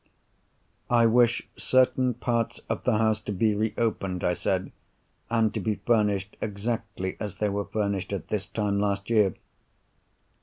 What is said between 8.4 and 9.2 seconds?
time last